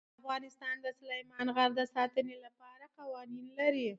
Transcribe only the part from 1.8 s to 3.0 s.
ساتنې لپاره